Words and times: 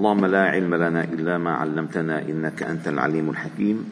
اللهم 0.00 0.26
لا 0.26 0.44
علم 0.44 0.74
لنا 0.74 1.04
إلا 1.04 1.38
ما 1.38 1.50
علمتنا 1.50 2.22
إنك 2.22 2.62
أنت 2.62 2.88
العليم 2.88 3.30
الحكيم. 3.30 3.90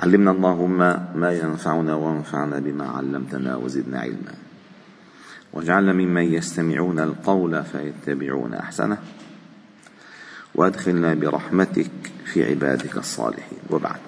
علمنا 0.00 0.30
اللهم 0.30 0.78
ما 1.18 1.32
ينفعنا 1.32 1.94
وانفعنا 1.94 2.58
بما 2.58 2.86
علمتنا 2.86 3.56
وزدنا 3.56 4.00
علما. 4.00 4.34
واجعلنا 5.52 5.92
ممن 5.92 6.22
يستمعون 6.22 6.98
القول 6.98 7.64
فيتبعون 7.64 8.54
أحسنه. 8.54 8.98
وأدخلنا 10.54 11.14
برحمتك 11.14 11.90
في 12.24 12.44
عبادك 12.50 12.96
الصالحين. 12.96 13.58
وبعد. 13.70 14.06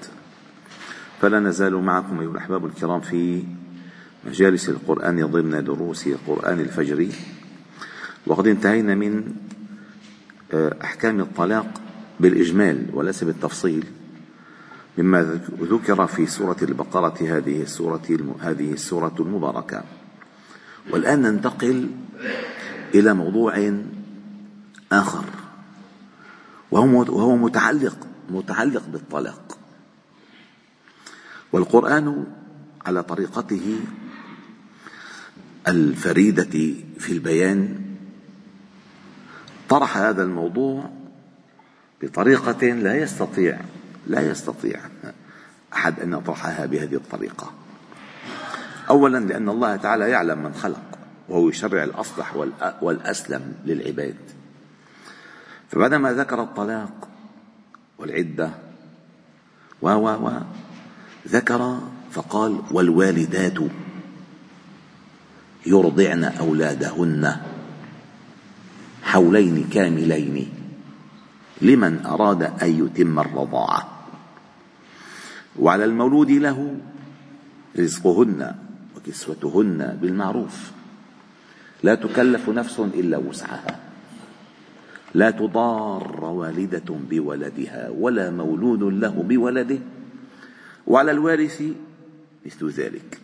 فلا 1.21 1.41
نزال 1.41 1.75
معكم 1.75 2.21
أيها 2.21 2.31
الأحباب 2.31 2.67
الكرام 2.67 3.01
في 3.01 3.45
مجالس 4.27 4.69
القرآن 4.69 5.27
ضمن 5.27 5.65
دروس 5.65 6.09
قرآن 6.27 6.61
الفجر. 6.61 7.07
وقد 8.27 8.47
انتهينا 8.47 8.95
من 8.95 9.35
أحكام 10.55 11.21
الطلاق 11.21 11.81
بالإجمال 12.21 12.87
وليس 12.93 13.25
بالتفصيل 13.25 13.87
مما 14.99 15.41
ذكر 15.61 16.07
في 16.07 16.27
سورة 16.27 16.57
البقرة 16.63 17.19
هذه 17.21 17.63
السورة 17.63 18.03
هذه 18.41 18.73
السورة 18.73 19.15
المباركة. 19.21 19.85
والآن 20.91 21.23
ننتقل 21.23 21.91
إلى 22.95 23.15
موضوع 23.15 23.73
آخر 24.93 25.25
وهو 26.71 27.37
متعلق 27.37 27.97
متعلق 28.31 28.83
بالطلاق. 28.89 29.59
والقرآن 31.53 32.27
على 32.87 33.03
طريقته 33.03 33.81
الفريدة 35.69 36.75
في 36.99 37.13
البيان 37.13 37.92
طرح 39.73 39.97
هذا 39.97 40.23
الموضوع 40.23 40.91
بطريقة 42.03 42.67
لا 42.67 42.97
يستطيع 42.97 43.61
لا 44.07 44.31
يستطيع 44.31 44.81
أحد 45.73 46.01
أن 46.01 46.13
يطرحها 46.13 46.67
بهذه 46.67 46.95
الطريقة. 46.95 47.53
أولا 48.91 49.19
لأن 49.19 49.49
الله 49.49 49.77
تعالى 49.77 50.11
يعلم 50.11 50.39
من 50.39 50.55
خلق 50.55 50.99
وهو 51.29 51.49
يشرع 51.49 51.85
الأصلح 51.85 52.37
والأسلم 52.83 53.55
للعباد. 53.65 54.17
فبعدما 55.71 56.13
ذكر 56.13 56.43
الطلاق 56.43 57.09
والعدة 57.99 58.51
و 59.83 59.89
و 59.89 60.27
و 60.27 60.31
ذكر 61.29 61.81
فقال 62.11 62.63
والوالدات 62.71 63.59
يرضعن 65.67 66.25
أولادهن. 66.25 67.52
حولين 69.13 69.69
كاملين. 69.69 70.49
لمن 71.61 72.07
أراد 72.07 72.43
أن 72.43 72.71
يتم 72.87 73.19
الرضاعة. 73.19 74.09
وعلى 75.59 75.85
المولود 75.85 76.31
له 76.31 76.77
رزقهن 77.79 78.55
وكسوتهن 78.97 79.99
بالمعروف. 80.03 80.71
لا 81.83 81.95
تكلف 81.95 82.49
نفس 82.49 82.81
إلا 82.81 83.17
وسعها. 83.17 83.81
لا 85.15 85.31
تضار 85.31 86.25
والدة 86.25 86.89
بولدها 87.11 87.91
ولا 87.91 88.31
مولود 88.31 88.83
له 88.83 89.25
بولده. 89.29 89.79
وعلى 90.87 91.11
الوارث 91.11 91.63
مثل 92.47 92.71
ذلك. 92.71 93.21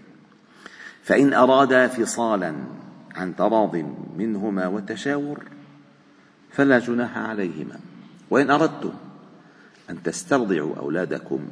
فإن 1.02 1.32
أرادا 1.32 1.88
فصالا 1.88 2.54
عن 3.14 3.36
تراض 3.36 3.76
منهما 4.18 4.66
وتشاور 4.66 5.57
فلا 6.52 6.78
جناح 6.78 7.18
عليهما. 7.18 7.80
وإن 8.30 8.50
أردتم 8.50 8.92
أن 9.90 10.02
تسترضعوا 10.02 10.76
أولادكم 10.76 11.48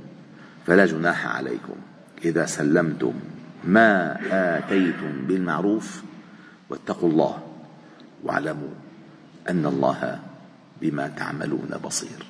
فلا 0.66 0.86
جناح 0.86 1.26
عليكم. 1.26 1.74
إذا 2.24 2.46
سلمتم 2.46 3.12
ما 3.64 4.18
آتيتم 4.58 5.26
بالمعروف 5.26 6.02
واتقوا 6.70 7.10
الله 7.10 7.42
واعلموا 8.22 8.74
أن 9.48 9.66
الله 9.66 10.20
بما 10.80 11.08
تعملون 11.08 11.80
بصير. 11.84 12.26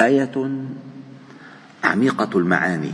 آية 0.00 0.64
عميقة 1.84 2.38
المعاني 2.38 2.92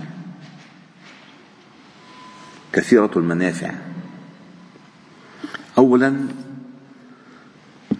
كثيرة 2.72 3.10
المنافع. 3.16 3.72
أولا 5.78 6.28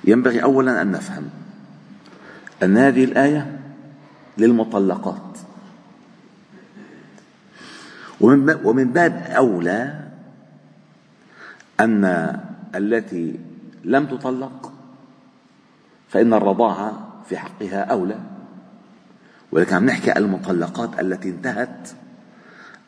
ينبغي 0.05 0.43
أولا 0.43 0.83
أن 0.83 0.91
نفهم 0.91 1.31
أن 2.63 2.77
هذه 2.77 3.05
الآية 3.05 3.59
للمطلقات. 4.39 5.39
ومن 8.65 8.93
باب 8.93 9.27
أولى 9.37 10.09
أن 11.81 12.05
التي 12.75 13.41
لم 13.85 14.07
تطلق 14.07 14.73
فإن 16.09 16.35
الرضاعة 16.35 17.09
في 17.29 17.39
حقها 17.39 17.85
أولى. 17.85 18.19
ولكن 19.53 19.75
عم 19.75 19.85
نحكي 19.87 20.19
المطلقات 20.19 21.01
التي 21.01 21.29
انتهت 21.29 21.89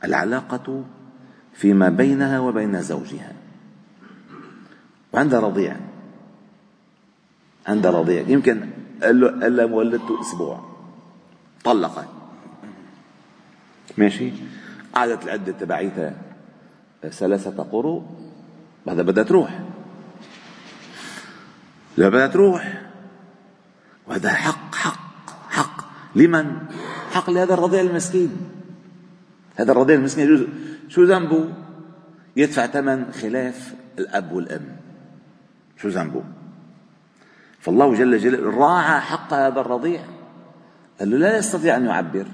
العلاقة 0.04 0.84
فيما 1.54 1.88
بينها 1.88 2.38
وبين 2.38 2.82
زوجها. 2.82 3.32
وعندها 5.12 5.40
رضيع 5.40 5.76
عندها 7.66 7.90
رضيع. 7.90 8.24
يمكن 8.28 8.70
قال 9.02 9.20
له 9.20 9.28
قال 9.40 9.56
لها 9.56 9.64
ولدته 9.64 10.20
أسبوع. 10.20 10.60
طلقت 11.64 12.08
ماشي؟ 13.98 14.32
قعدت 14.94 15.24
العدة 15.24 15.52
تبعيتها 15.52 16.14
ثلاثة 17.10 17.62
قروء 17.62 18.02
بعدها 18.86 19.02
بدها 19.02 19.24
تروح. 19.24 19.60
لا 21.96 22.08
بدها 22.08 22.26
تروح. 22.26 22.82
وهذا 24.06 24.28
حق 24.28 24.74
حق 24.74 25.50
حق. 25.50 25.84
لمن؟ 26.16 26.56
حق 27.12 27.30
لهذا 27.30 27.54
الرضيع 27.54 27.80
المسكين. 27.80 28.30
هذا 29.56 29.72
الرضيع 29.72 29.96
المسكين 29.96 30.48
شو 30.88 31.04
ذنبه؟ 31.04 31.48
يدفع 32.36 32.66
ثمن 32.66 33.12
خلاف 33.12 33.74
الأب 33.98 34.32
والأم. 34.32 34.76
شو 35.76 35.88
ذنبه؟ 35.88 36.24
فالله 37.64 37.94
جل 37.94 38.18
جلاله 38.18 38.50
راعى 38.58 39.00
حق 39.00 39.34
هذا 39.34 39.60
الرضيع. 39.60 40.04
قال 41.00 41.10
له 41.10 41.16
لا 41.16 41.38
يستطيع 41.38 41.76
أن 41.76 41.84
يعبر 41.86 42.26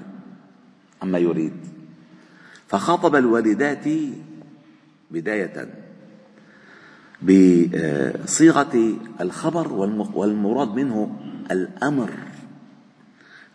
عما 1.01 1.17
يريد. 1.17 1.53
فخاطب 2.67 3.15
الوالدات 3.15 3.87
بداية 5.11 5.67
بصيغة 7.21 8.75
الخبر 9.21 9.73
والمراد 10.13 10.69
منه 10.75 11.19
الأمر. 11.51 12.09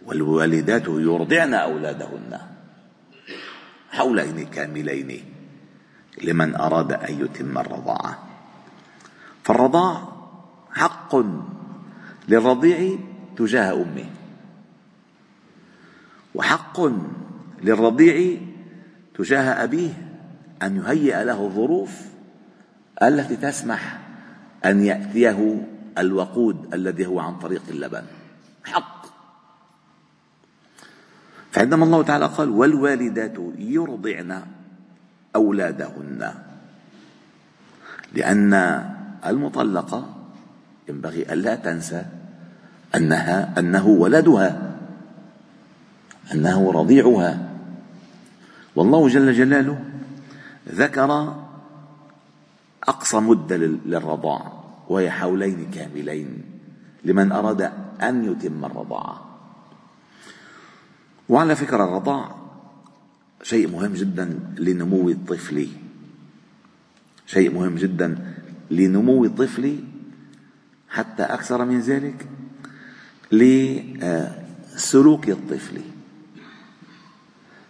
والوالدات 0.07 0.89
يرضعن 0.89 1.55
أولادهن 1.55 2.39
حولين 3.91 4.47
كاملين 4.47 5.25
لمن 6.23 6.55
أراد 6.55 6.93
أن 6.93 7.21
يتم 7.25 7.59
الرضاعة. 7.59 8.19
فالرضاع 9.43 10.09
حق 10.73 11.17
للرضيع 12.29 12.99
تجاه 13.37 13.73
أمه. 13.73 14.07
وحق 16.35 16.81
للرضيع 17.63 18.41
تجاه 19.15 19.65
أبيه 19.65 19.91
أن 20.63 20.77
يهيئ 20.77 21.25
له 21.25 21.45
الظروف 21.47 22.01
التي 23.03 23.37
تسمح 23.37 24.01
أن 24.65 24.85
يأتيه 24.85 25.67
الوقود 25.99 26.75
الذي 26.75 27.07
هو 27.07 27.21
عن 27.21 27.39
طريق 27.39 27.63
اللبن 27.71 28.03
حق. 28.65 29.07
فعندما 31.53 31.85
الله 31.85 32.03
تعالى 32.03 32.27
قال 32.27 32.49
والوالدات 32.49 33.37
يرضعن 33.59 34.43
أولادهن 35.37 36.35
لأن 38.13 38.55
المطلقة 39.27 40.17
ينبغي 40.89 41.33
ألا 41.33 41.55
تنسى 41.55 42.05
أنها 42.95 43.59
أنه 43.59 43.87
ولدها. 43.87 44.77
أنه 46.33 46.73
رضيعها. 46.73 47.49
والله 48.77 49.09
جل 49.09 49.33
جلاله 49.33 49.85
ذكر 50.69 51.35
أقصى 52.85 53.17
مدة 53.17 53.57
للرضاع 53.57 54.53
وهي 54.89 55.11
حولين 55.11 55.71
كاملين 55.71 56.43
لمن 57.05 57.33
أراد 57.33 57.73
أن 58.03 58.25
يتم 58.25 58.65
الرضاعة 58.65 59.39
وعلى 61.29 61.57
فكرة 61.57 61.85
الرضاع 61.85 62.35
شيء 63.43 63.69
مهم 63.69 63.93
جدا 63.93 64.39
لنمو 64.59 65.09
الطفل. 65.09 65.69
شيء 67.27 67.55
مهم 67.55 67.75
جدا 67.75 68.35
لنمو 68.71 69.25
الطفل 69.25 69.79
حتى 70.89 71.23
أكثر 71.23 71.65
من 71.65 71.81
ذلك 71.81 72.29
لسلوك 73.33 75.29
الطفل. 75.29 75.81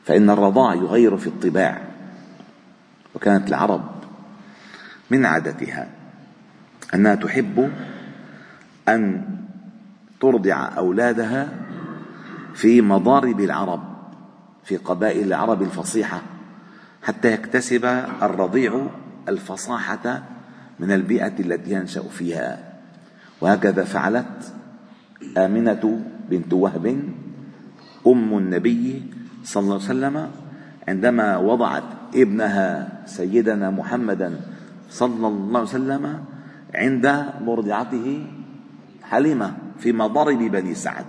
فإن 0.05 0.31
الرضاع 0.31 0.75
يغير 0.75 1.17
في 1.17 1.26
الطباع 1.26 1.82
وكانت 3.14 3.49
العرب 3.49 3.91
من 5.11 5.26
عادتها 5.26 5.88
أنها 6.94 7.14
تحب 7.14 7.73
أن 8.88 9.25
ترضع 10.20 10.69
أولادها 10.76 11.49
في 12.55 12.81
مضارب 12.81 13.41
العرب 13.41 13.97
في 14.64 14.76
قبائل 14.76 15.26
العرب 15.26 15.62
الفصيحة 15.62 16.23
حتى 17.03 17.32
يكتسب 17.32 17.85
الرضيع 18.23 18.87
الفصاحة 19.29 20.23
من 20.81 20.93
البيئة 20.93 21.41
التي 21.41 21.73
ينشأ 21.73 22.03
فيها. 22.03 22.73
وهكذا 23.41 23.85
فعلت 23.85 24.55
آمنة 25.37 26.01
بنت 26.31 26.53
وهب 26.53 26.87
أم 28.07 28.39
النبي 28.39 29.03
صلى 29.45 29.63
الله 29.63 29.75
عليه 29.75 29.85
وسلم 29.85 30.31
عندما 30.89 31.37
وضعت 31.37 31.85
ابنها 32.15 33.03
سيدنا 33.07 33.71
محمدا 33.71 34.41
صلى 34.91 35.27
الله 35.29 35.61
عليه 35.61 35.69
وسلم 35.69 36.25
عند 36.75 37.25
مرضعته 37.41 38.27
حليمة 39.03 39.57
في 39.79 39.93
مضارب 39.93 40.39
بني 40.39 40.75
سعد 40.75 41.07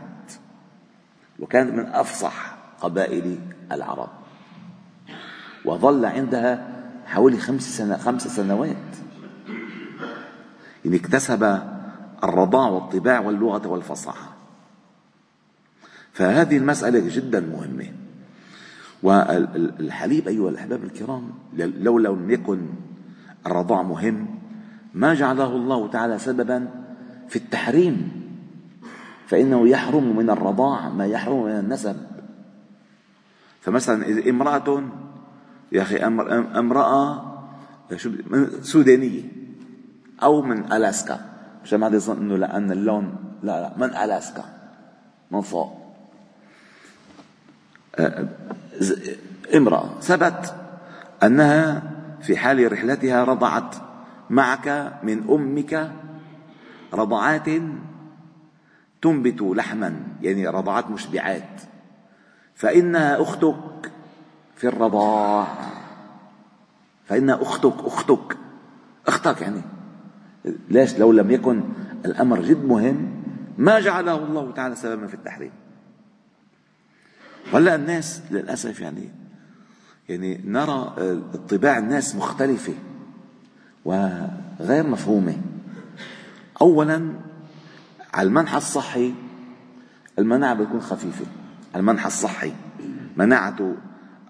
وكانت 1.39 1.74
من 1.74 1.86
أفصح 1.86 2.57
قبائل 2.81 3.38
العرب. 3.71 4.09
وظل 5.65 6.06
عندها 6.06 6.68
حوالي 7.06 7.38
خمس, 7.38 7.81
خمس 7.81 8.27
سنوات. 8.27 8.75
يعني 10.86 10.98
اكتسب 10.98 11.59
الرضاع 12.23 12.69
والطباع 12.69 13.19
واللغة 13.19 13.67
والفصاحة. 13.67 14.33
فهذه 16.13 16.57
المسألة 16.57 17.15
جدا 17.15 17.39
مهمة. 17.39 17.85
والحليب 19.03 20.27
أيها 20.27 20.49
الأحباب 20.49 20.83
الكرام 20.83 21.31
لو 21.57 21.99
لم 21.99 22.31
يكن 22.31 22.59
الرضاع 23.45 23.81
مهم 23.81 24.27
ما 24.93 25.13
جعله 25.13 25.55
الله 25.55 25.87
تعالى 25.87 26.19
سببا 26.19 26.69
في 27.29 27.35
التحريم. 27.35 28.11
فإنه 29.27 29.67
يحرم 29.67 30.17
من 30.17 30.29
الرضاع 30.29 30.89
ما 30.89 31.05
يحرم 31.05 31.43
من 31.43 31.51
النسب. 31.51 31.95
فمثلا 33.61 34.05
إذا 34.05 34.29
امرأة 34.29 34.83
يا 35.71 35.81
أخي 35.81 35.97
امرأة 36.59 37.23
سودانية 38.61 39.23
أو 40.23 40.41
من 40.41 40.71
ألاسكا. 40.71 41.36
عشان 41.67 41.79
ما 41.79 41.85
حدا 41.85 41.95
يظن 41.95 42.17
إنه 42.17 42.37
لأن 42.37 42.71
اللون 42.71 43.15
لا 43.43 43.61
لا 43.61 43.73
من 43.77 43.95
ألاسكا؟ 43.95 44.43
من 45.31 45.41
فوق. 45.41 45.95
امرأة 49.55 49.89
ثبت 50.01 50.55
أنها 51.23 51.83
في 52.21 52.37
حال 52.37 52.71
رحلتها 52.71 53.23
رضعت 53.23 53.75
معك 54.29 54.93
من 55.03 55.29
أمك 55.29 55.91
رضعات 56.93 57.49
تنبت 59.01 59.41
لحما 59.41 59.95
يعني 60.21 60.47
رضعات 60.47 60.89
مشبعات. 60.89 61.61
فإنها 62.55 63.21
أختك 63.21 63.91
في 64.55 64.67
الرضاع 64.67 65.47
فإنها 67.05 67.41
أختك 67.41 67.85
أختك 67.85 68.37
أختك 69.07 69.41
يعني. 69.41 69.76
ليش؟ 70.69 70.97
لو 70.99 71.11
لم 71.11 71.31
يكن 71.31 71.63
الأمر 72.05 72.41
جد 72.41 72.65
مهم 72.65 73.11
ما 73.57 73.79
جعله 73.79 74.25
الله 74.25 74.51
تعالى 74.51 74.75
سببا 74.75 75.07
في 75.07 75.13
التحريم. 75.13 75.51
ولا 77.53 77.75
الناس 77.75 78.21
للأسف 78.31 78.79
يعني 78.79 79.09
يعني 80.09 80.41
نرى 80.45 80.95
طباع 81.49 81.77
الناس 81.77 82.15
مختلفة 82.15 82.73
وغير 83.85 84.88
مفهومة. 84.88 85.38
أولا 86.61 87.13
على 88.13 88.27
المنحى 88.27 88.57
الصحي 88.57 89.13
المناعة 90.19 90.53
بتكون 90.53 90.81
خفيفة. 90.81 91.25
المنحى 91.75 92.07
الصحي 92.07 92.53
مناعة 93.17 93.75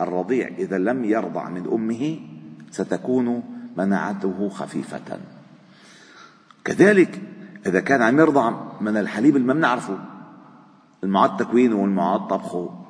الرضيع 0.01 0.47
إذا 0.47 0.77
لم 0.77 1.05
يرضع 1.05 1.49
من 1.49 1.67
أمه 1.71 2.19
ستكون 2.71 3.43
مناعته 3.77 4.49
خفيفة. 4.49 5.19
كذلك 6.67 7.21
إذا 7.65 7.79
كان 7.79 8.01
عم 8.01 8.19
يرضع 8.19 8.53
من 8.81 8.97
الحليب 8.97 9.35
اللي 9.35 9.47
ما 9.47 9.53
بنعرفه 9.53 9.99
المعاد 11.03 11.37
تكوينه 11.37 11.75
والمعاد 11.75 12.27
طبخه 12.27 12.85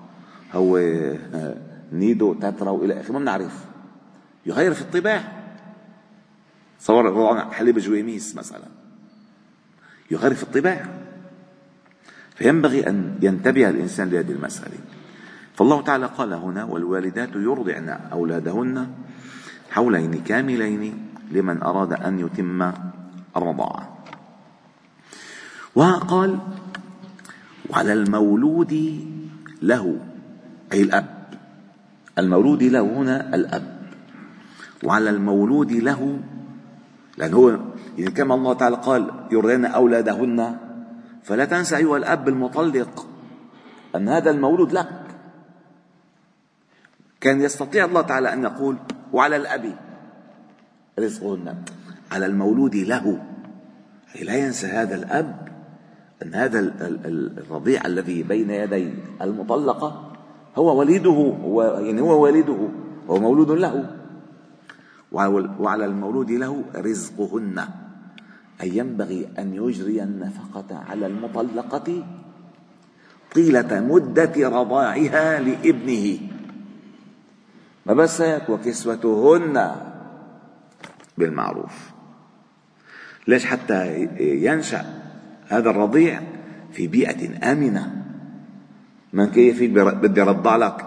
هو 0.54 0.78
آه، 0.78 1.58
نيدو 1.92 2.34
تترا 2.34 2.70
وإلى 2.70 3.02
آخره 3.02 3.14
ما 3.14 3.20
بنعرف. 3.20 3.66
يغير 4.46 4.74
في 4.74 4.82
الطباع. 4.82 5.24
صور 6.80 7.52
حليب 7.52 7.80
جويميس 7.80 8.36
مثلا. 8.36 8.66
يغير 10.12 10.34
في 10.34 10.44
الطباع. 10.44 10.86
فينبغي 12.36 12.90
أن 12.90 13.18
ينتبه 13.22 13.70
الإنسان 13.70 14.10
لهذه 14.10 14.32
المسألة. 14.32 14.78
فالله 15.56 15.82
تعالى 15.82 16.06
قال 16.06 16.34
هنا 16.34 16.64
والوالدات 16.64 17.30
يرضعن 17.36 17.90
أولادهن 17.90 18.88
حولين 19.70 20.24
كاملين 20.24 21.08
لمن 21.32 21.64
أراد 21.64 21.94
أن 21.94 22.20
يتم 22.20 22.72
الرضاعة. 23.38 23.98
وقال 25.76 26.40
وعلى 27.70 27.94
المولود 27.94 28.74
له 29.62 30.00
أي 30.74 30.82
الأب. 30.82 31.28
المولود 32.18 32.64
له 32.64 32.82
هنا 32.82 33.36
الأب. 33.36 33.78
وعلى 34.84 35.10
المولود 35.10 35.72
له 35.72 36.20
لأن 37.18 37.34
هو 37.34 37.60
يعني 37.98 38.12
كما 38.12 38.36
الله 38.36 38.54
تعالى 38.54 38.76
قال 38.76 39.12
يرضين 39.32 39.66
أولادهن 39.66 40.58
فلا 41.24 41.46
تنسى 41.46 41.78
أيها 41.78 41.98
الأب 41.98 42.28
المطلق 42.28 43.08
أن 43.96 44.10
هذا 44.10 44.32
المولود 44.32 44.74
لك. 44.74 45.08
كان 47.22 47.42
يستطيع 47.42 47.86
الله 47.86 48.02
تعالى 48.02 48.34
أن 48.34 48.44
يقول 48.44 48.78
وعلى 49.14 49.36
الأب 49.36 49.78
رزقهن 51.00 51.56
على 52.12 52.26
المولود 52.26 52.76
له. 52.76 53.22
أي 54.16 54.24
لا 54.24 54.36
ينسى 54.36 54.68
هذا 54.68 54.96
الأب 54.96 55.48
أن 56.24 56.34
هذا 56.34 56.60
الرضيع 57.38 57.86
الذي 57.86 58.24
بين 58.24 58.50
يدي 58.50 58.94
المطلقة 59.22 60.14
هو 60.56 60.80
وليده 60.80 61.36
هو 61.44 61.64
يعني 61.64 62.02
هو 62.02 62.24
والده 62.24 62.70
هو 63.10 63.20
مولود 63.20 63.52
له. 63.52 63.90
وعلى 65.12 65.86
المولود 65.86 66.32
له 66.32 66.64
رزقهن. 66.76 67.66
أي 68.62 68.78
ينبغي 68.78 69.28
أن 69.40 69.54
يجري 69.54 70.04
النفقة 70.04 70.84
على 70.90 71.08
المطلقة 71.08 72.06
طيلة 73.36 73.80
مدة 73.80 74.34
رضاعها 74.38 75.40
لابنه. 75.40 76.18
ما 77.86 77.94
بس 77.94 78.22
هيك 78.22 78.50
وكسوتهن 78.50 79.76
بالمعروف. 81.18 81.97
ليش 83.28 83.46
حتى 83.46 84.08
ينشأ 84.20 84.86
هذا 85.48 85.70
الرضيع 85.70 86.22
في 86.74 86.88
بيئة 86.88 87.52
آمنة؟ 87.52 88.04
من 89.14 89.26
كيفي 89.32 89.68
بدي 89.68 90.22
أرضع 90.22 90.56
لك 90.56 90.86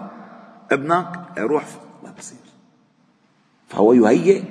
ابنك 0.71 1.07
يروح 1.37 1.63
ما 2.03 2.13
بصير. 2.17 2.37
فهو 3.69 3.93
يهيئ 3.93 4.43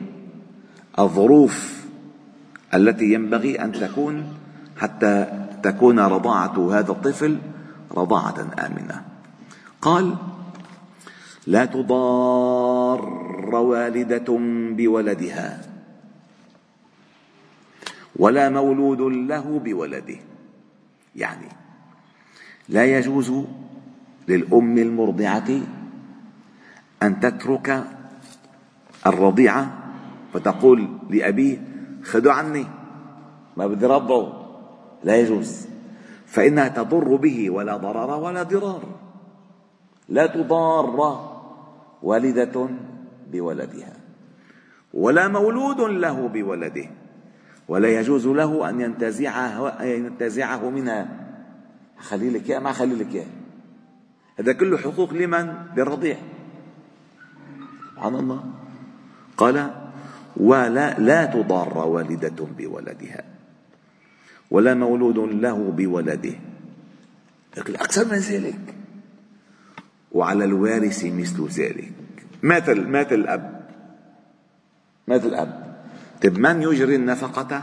الظروف 0.99 1.85
التي 2.75 3.13
ينبغي 3.13 3.63
أن 3.63 3.73
تكون 3.73 4.25
حتى 4.79 5.47
تكون 5.63 5.99
رضاعة 5.99 6.79
هذا 6.79 6.93
الطفل 6.93 7.39
رضاعة 7.93 8.51
آمنة. 8.67 9.03
قال 9.83 10.17
لا 11.47 11.65
تضار 11.65 13.01
والدة 13.55 14.39
بولدها. 14.77 15.70
ولا 18.17 18.49
مولود 18.49 19.01
له 19.01 19.59
بولده. 19.59 20.17
يعني 21.17 21.49
لا 22.69 22.85
يجوز 22.99 23.33
للأم 24.29 24.79
المرضعة 24.79 25.51
أن 27.03 27.21
تترك 27.21 27.85
الرضيعة 29.07 29.79
فتقول 30.33 30.89
لأبيه 31.11 31.63
خذوا 32.03 32.33
عني 32.33 32.67
ما 33.57 33.67
بدي 33.67 33.87
رضعه 33.87 34.47
لا 35.05 35.17
يجوز. 35.17 35.67
فإنها 36.27 36.69
تضر 36.69 37.17
به 37.17 37.51
ولا 37.51 37.77
ضرر 37.77 38.11
ولا 38.11 38.43
ضرار. 38.43 38.83
لا 40.09 40.27
تضار 40.27 40.87
والدة 42.03 42.69
بولدها. 43.33 43.97
ولا 44.95 45.29
مولود 45.29 45.81
له 45.81 46.29
بولده. 46.29 47.00
ولا 47.69 47.89
يجوز 47.89 48.27
له 48.27 48.69
أن 48.69 48.81
ينتزعه, 48.81 49.83
ينتزعه 49.83 50.71
منها. 50.71 51.09
خلي 51.99 52.31
لك 52.31 52.51
إياه 52.51 52.59
ما 52.59 52.73
خلي 52.73 52.95
لك 52.95 53.15
إياه 53.15 53.27
هذا 54.39 54.53
كله 54.53 54.79
حقوق 54.79 55.15
لمن؟ 55.15 55.55
للرضيع. 55.77 56.17
سبحان 57.91 58.15
الله. 58.15 58.45
قال 59.37 59.71
ولا 60.37 60.99
لا 60.99 61.25
تضار 61.25 61.79
والدة 61.79 62.47
بولدها. 62.59 63.25
ولا 64.51 64.75
مولود 64.75 65.19
له 65.19 65.71
بولده. 65.71 66.35
لكن 67.57 67.75
أكثر 67.75 68.05
من 68.05 68.19
ذلك. 68.19 68.75
وعلى 70.13 70.45
الوارث 70.45 71.05
مثل 71.05 71.47
ذلك. 71.49 71.93
مات 72.43 72.71
مات 72.71 73.13
الأب 73.13 73.61
مات 75.09 75.25
الأب 75.25 75.60
طيب 76.23 76.39
من 76.39 76.63
يجري 76.63 76.97
النفقة 76.97 77.63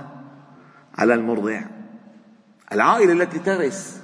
على 0.95 1.13
المرضع. 1.13 1.61
العائلة 2.71 3.13
التي 3.13 3.39
ترث 3.39 4.01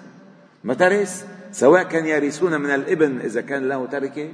ما 0.64 0.74
ترث؟ 0.74 1.28
سواء 1.52 1.84
كان 1.84 2.06
يرثون 2.06 2.62
من 2.62 2.70
الإبن 2.70 3.20
إذا 3.20 3.42
كان 3.42 3.68
له 3.68 3.86
تركة 3.86 4.34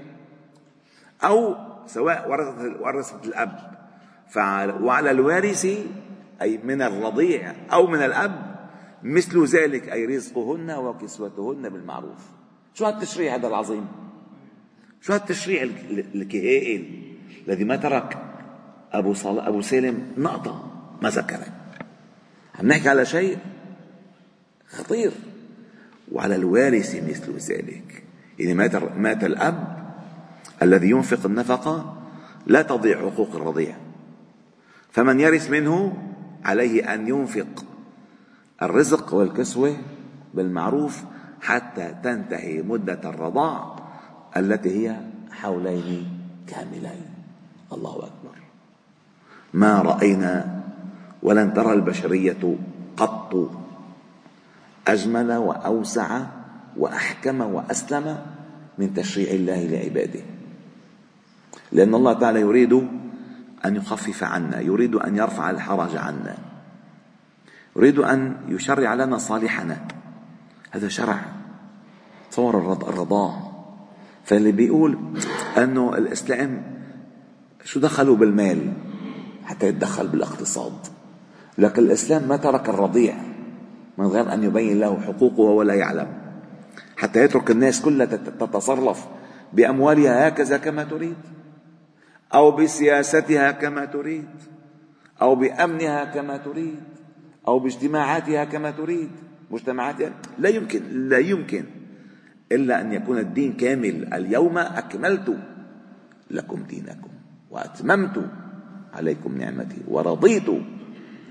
أو 1.23 1.55
سواء 1.88 2.29
ورثت 2.31 2.79
ورثت 2.79 3.25
الأب. 3.25 3.79
وعلى 4.81 5.11
الوارث 5.11 5.65
أي 6.41 6.59
من 6.63 6.81
الرضيع 6.81 7.53
أو 7.73 7.88
من 7.88 7.99
الأب 7.99 8.55
مثل 9.03 9.45
ذلك 9.45 9.89
أي 9.89 10.05
رزقهن 10.05 10.71
وكسوتهن 10.71 11.69
بالمعروف. 11.69 12.19
شو 12.73 12.85
هالتشريع 12.85 13.35
هذا 13.35 13.47
العظيم؟ 13.47 13.88
شو 15.01 15.13
هالتشريع 15.13 15.63
الكهائل 16.15 17.03
الذي 17.47 17.63
ما 17.63 17.75
ترك؟ 17.75 18.28
أبو 18.91 19.13
صال... 19.13 19.39
أبو 19.39 19.62
سالم 19.62 20.12
نقطة 20.17 20.72
ما 21.01 21.10
ذكر. 21.10 21.39
عم 22.60 22.67
نحكي 22.67 22.89
على 22.89 23.05
شيء 23.05 23.38
خطير. 24.69 25.12
وعلى 26.12 26.36
الوارث 26.36 26.96
مثل 26.96 27.38
ذلك. 27.53 28.03
يعني 28.39 28.53
مات 28.53 28.75
مات 28.75 29.24
الأب 29.24 29.77
الذي 30.62 30.89
ينفق 30.89 31.25
النفقة 31.25 31.98
لا 32.48 32.62
تضيع 32.62 33.10
حقوق 33.10 33.36
الرضيع. 33.36 33.75
فمن 34.91 35.19
يرث 35.19 35.50
منه 35.50 35.98
عليه 36.46 36.93
أن 36.93 37.08
ينفق 37.08 37.65
الرزق 38.62 39.13
والكسوة 39.13 39.77
بالمعروف 40.34 41.03
حتى 41.41 41.96
تنتهي 42.03 42.62
مدة 42.62 43.10
الرضاع 43.10 43.75
التي 44.38 44.69
هي 44.69 44.98
حولين 45.31 46.08
كاملين. 46.48 47.05
الله 47.74 47.96
أكبر. 47.96 48.49
ما 49.53 49.82
رأينا 49.82 50.62
ولن 51.24 51.53
ترى 51.53 51.74
البشرية 51.74 52.56
قط. 52.98 53.51
أجمل 54.88 55.32
وأوسع 55.32 56.22
وأحكم 56.77 57.41
وأسلم 57.41 58.18
من 58.77 58.94
تشريع 58.94 59.32
الله 59.32 59.65
لعباده. 59.65 60.22
لأن 61.72 61.96
الله 61.96 62.13
تعالى 62.13 62.41
يريد 62.41 62.74
أن 63.65 63.75
يخفف 63.75 64.24
عنا 64.24 64.60
يريد 64.60 64.96
أن 64.96 65.18
يرفع 65.18 65.50
الحرج 65.50 65.96
عنا. 65.96 66.38
يريد 67.75 68.00
أن 68.00 68.36
يشرع 68.48 68.94
لنا 68.94 69.18
صالحنا. 69.18 69.77
هذا 70.72 70.88
شرع. 70.88 71.20
تصور 72.32 72.74
الرضاع 72.74 73.51
فاللي 74.25 74.51
بيقول 74.51 74.98
أنه 75.58 75.98
الإسلام 75.98 76.63
شو 77.63 77.79
دخلوا 77.79 78.15
بالمال؟ 78.15 78.74
حتى 79.50 79.68
يتدخل 79.68 80.08
بالاقتصاد. 80.08 80.74
لكن 81.58 81.84
الإسلام 81.84 82.27
ما 82.27 82.38
ترك 82.38 82.70
الرضيع 82.70 83.15
من 83.98 84.06
غير 84.06 84.34
أن 84.34 84.44
يبين 84.44 84.79
له 84.79 85.00
حقوقه 85.01 85.41
ولا 85.41 85.74
يعلم. 85.74 86.08
حتى 86.98 87.24
يترك 87.24 87.51
الناس 87.51 87.82
كلها 87.82 88.06
تتصرف 88.39 89.08
بأموالها 89.53 90.27
هكذا 90.27 90.58
كما 90.58 90.84
تريد 90.84 91.18
أو 92.34 92.51
بسياستها 92.51 93.51
كما 93.51 93.86
تريد 93.86 94.29
أو 95.22 95.36
بأمنها 95.36 96.06
كما 96.06 96.38
تريد 96.38 96.79
أو 97.48 97.60
باجتماعاتها 97.60 98.44
كما 98.46 98.72
تريد 98.72 99.10
مجتمعاتها. 99.51 100.12
لا 100.39 100.50
يمكن 100.50 101.10
لا 101.10 101.18
يمكن 101.18 101.63
إلا 102.51 102.82
أن 102.82 102.94
يكون 102.94 103.18
الدين 103.18 103.53
كامل. 103.53 104.13
اليوم 104.13 104.58
أكملت 104.58 105.38
لكم 106.32 106.63
دينكم 106.63 107.10
وأتممت 107.51 108.29
عليكم 108.93 109.38
نعمتي. 109.38 109.77
ورضيت 109.88 110.46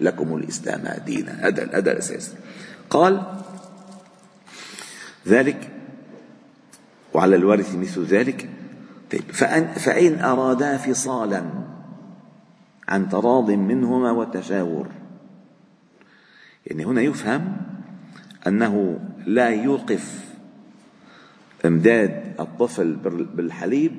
لكم 0.01 0.37
الإسلام 0.37 1.05
دينا. 1.07 1.47
هذا 1.47 1.79
هذا 1.79 1.93
الأساس. 1.93 2.35
قال 2.91 3.23
ذلك 5.27 5.71
وعلى 7.15 7.37
الوارث 7.37 7.75
مثل 7.75 8.05
ذلك. 8.05 8.49
طيب 9.13 9.23
فأن 9.33 9.67
فإن 9.67 10.21
أرادا 10.21 10.77
فصالا 10.77 11.45
عن 12.89 13.09
تراض 13.09 13.51
منهما 13.51 14.11
وتشاور. 14.11 14.87
يعني 16.67 16.85
هنا 16.85 17.01
يفهم 17.01 17.57
أنه 18.47 19.01
لا 19.27 19.49
يوقف 19.49 20.25
إمداد 21.65 22.35
الطفل 22.41 22.97
بالحليب 23.35 23.93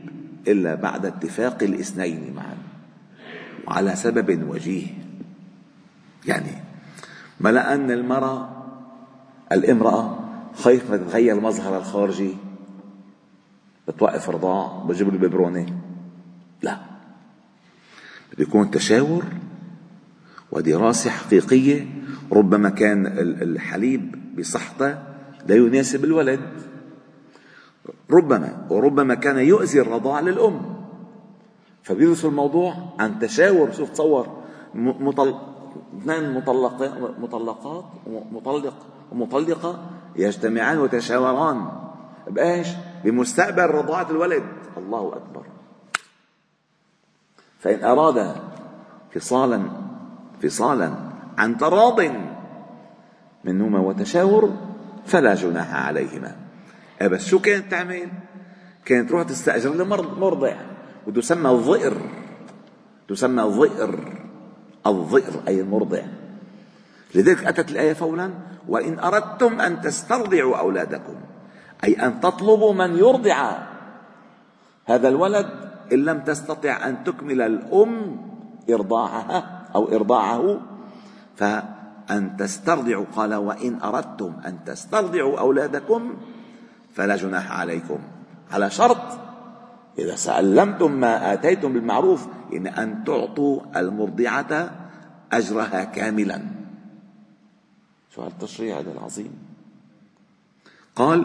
إلا 0.48 0.76
بعد 0.76 1.06
اتفاق 1.06 1.64
الاثنين 1.64 2.34
معا. 2.36 2.69
وعلى 3.70 3.96
سبب 3.96 4.50
وجيه. 4.50 4.88
يعني 6.26 6.52
ما 7.40 7.50
لأن 7.50 7.92
المرأة 7.92 8.50
الامرأة 9.52 10.20
خايف 10.56 10.92
ما 10.92 10.98
تتغير 10.98 11.40
مظهرها 11.40 11.78
الخارجي 11.78 12.38
بتوقف 13.88 14.30
رضاع 14.30 14.84
بجيب 14.84 15.10
له 15.10 15.18
ببرونة 15.18 15.66
لا. 16.62 16.78
بده 18.34 18.44
يكون 18.44 18.72
تشاور 18.72 19.26
ودراسة 20.52 21.10
حقيقية 21.10 21.88
ربما 22.32 22.70
كان 22.70 23.08
الحليب 23.42 24.16
بصحته 24.40 24.90
لا 25.48 25.56
يناسب 25.56 26.04
الولد. 26.04 26.40
ربما 28.12 28.68
وربما 28.70 29.16
كان 29.16 29.38
يؤذي 29.38 29.82
الرضاع 29.82 30.20
للأم. 30.20 30.79
فبيدرسوا 31.90 32.30
الموضوع 32.30 32.74
عن 33.00 33.20
تشاور. 33.20 33.72
شوف 33.72 33.90
تصور 33.90 34.28
مطل... 34.76 35.36
اثنين 35.98 36.34
مطلقات 36.34 36.92
مطلقات 37.20 37.86
مطلق 38.32 38.74
ومطلقة 39.12 39.80
يجتمعان 40.16 40.78
ويتشاوران. 40.78 41.68
بإيش؟ 42.28 42.68
بمستقبل 43.04 43.66
رضاعة 43.66 44.08
الولد. 44.12 44.44
الله 44.78 45.14
أكبر. 45.16 45.44
فإن 47.60 47.84
أراد 47.84 48.36
فصالا 49.12 49.62
فصالا 50.42 50.94
عن 51.38 51.58
تراض 51.58 52.02
منهما 53.44 53.80
وتشاور 53.80 54.54
فلا 55.06 55.36
جناح 55.36 55.74
عليهما. 55.74 56.36
بس 57.02 57.26
شو 57.26 57.40
كانت 57.40 57.72
تعمل؟ 57.72 58.10
كانت 58.86 59.10
تروح 59.10 59.24
تستأجر 59.24 59.74
لمرضع 59.74 60.69
وتسمى 61.08 61.50
الظئر. 61.50 61.98
تسمى 63.08 63.44
ظئر 63.44 64.00
الظئر 64.88 65.34
أي 65.48 65.62
المرضع. 65.62 66.02
لذلك 67.16 67.46
أتت 67.46 67.72
الآية 67.72 67.94
فولا 67.94 68.30
وإن 68.68 69.00
أردتم 69.00 69.62
أن 69.62 69.82
تسترضعوا 69.82 70.58
أولادكم 70.58 71.16
أي 71.84 71.94
أن 71.94 72.20
تطلبوا 72.20 72.74
من 72.74 72.98
يرضع 72.98 73.58
هذا 74.86 75.08
الولد 75.08 75.50
إن 75.94 76.00
لم 76.06 76.20
تستطع 76.20 76.88
أن 76.88 77.04
تكمل 77.04 77.42
الأم 77.42 78.22
إرضاعها 78.70 79.66
أو 79.76 79.88
إرضاعه 79.96 80.60
فأن 81.36 82.38
تسترضعوا. 82.38 83.06
قال 83.16 83.36
وإن 83.36 83.82
أردتم 83.82 84.34
أن 84.46 84.64
تسترضعوا 84.66 85.40
أولادكم 85.40 86.14
فلا 86.94 87.16
جناح 87.16 87.52
عليكم. 87.52 88.00
على 88.52 88.70
شرط 88.70 89.29
إذا 90.00 90.16
سلمتم 90.16 90.92
ما 90.92 91.34
آتيتم 91.34 91.74
بالمعروف 91.74 92.28
إن 92.54 92.68
أن 92.68 93.04
تعطوا 93.04 93.62
المرضعة 93.76 94.72
أجرها 95.32 95.84
كاملا. 95.84 96.42
شو 98.16 98.22
هالتشريع 98.22 98.80
هذا 98.80 98.92
العظيم. 98.92 99.32
قال 100.96 101.20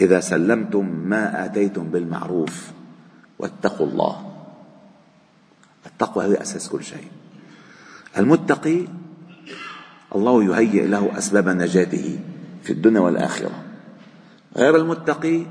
إذا 0.00 0.20
سلمتم 0.20 0.86
ما 0.86 1.44
آتيتم 1.44 1.84
بالمعروف 1.84 2.70
واتقوا 3.38 3.86
الله. 3.86 4.14
التقوى 5.86 6.24
هي 6.24 6.42
أساس 6.42 6.68
كل 6.68 6.84
شيء. 6.84 7.08
المتقي 8.18 8.84
الله 10.14 10.44
يهيئ 10.44 10.86
له 10.86 11.18
أسباب 11.18 11.48
نجاته 11.48 12.18
في 12.62 12.72
الدنيا 12.72 13.00
والآخرة. 13.00 13.50
غير 14.56 14.76
المتقي 14.76 15.46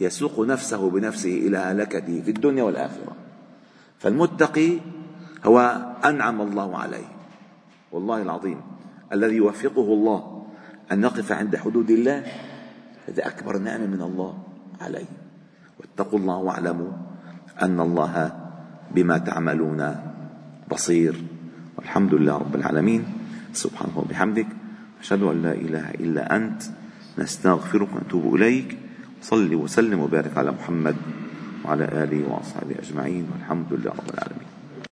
يسوق 0.00 0.40
نفسه 0.40 0.90
بنفسه 0.90 1.34
إلى 1.34 1.58
هلكته 1.58 2.22
في 2.22 2.30
الدنيا 2.30 2.62
والآخرة. 2.62 3.16
فالمتقي 3.98 4.78
هو 5.44 5.86
أنعم 6.04 6.40
الله 6.40 6.78
عليه. 6.78 7.08
والله 7.92 8.22
العظيم 8.22 8.60
الذي 9.12 9.36
يوفقه 9.36 9.82
الله 9.82 10.44
أن 10.92 11.00
نقف 11.00 11.32
عند 11.32 11.56
حدود 11.56 11.90
الله 11.90 12.22
هذا 13.08 13.26
أكبر 13.26 13.58
نعمة 13.58 13.86
من 13.86 14.02
الله 14.02 14.38
عليه. 14.80 15.06
واتقوا 15.80 16.18
الله 16.18 16.36
واعلموا 16.36 16.92
أن 17.62 17.80
الله 17.80 18.32
بما 18.94 19.18
تعملون 19.18 19.96
بصير. 20.70 21.14
والحمد 21.78 22.14
لله 22.14 22.38
رب 22.38 22.54
العالمين. 22.54 23.04
سبحانه 23.52 23.98
وبحمدك 23.98 24.46
أشهد 25.00 25.22
أن 25.22 25.42
لا 25.42 25.52
إله 25.52 25.90
إلا 25.90 26.36
أنت 26.36 26.62
نستغفرك 27.18 27.88
ونتوب 27.94 28.34
إليك. 28.34 28.78
صل 29.24 29.54
وسلم 29.54 30.00
وبارك 30.00 30.36
على 30.36 30.52
محمد 30.52 30.96
وعلى 31.64 31.84
آله 31.84 32.28
وأصحابه 32.28 32.76
أجمعين 32.84 33.24
والحمد 33.32 33.72
لله 33.72 33.90
رب 33.90 34.10
العالمين. 34.14 34.53